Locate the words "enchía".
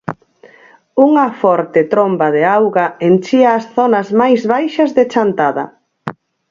3.07-3.49